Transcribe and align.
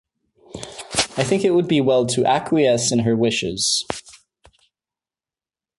I 1.15 1.23
think 1.23 1.43
it 1.43 1.51
would 1.51 1.67
be 1.67 1.79
well 1.79 2.07
to 2.07 2.25
acquiesce 2.25 2.91
in 2.91 2.97
her 3.01 3.15
wishes. 3.15 3.85